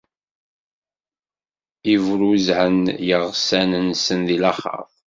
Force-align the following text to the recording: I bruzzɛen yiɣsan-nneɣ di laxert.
I 1.93 1.95
bruzzɛen 2.05 2.77
yiɣsan-nneɣ 3.05 4.19
di 4.27 4.37
laxert. 4.43 4.91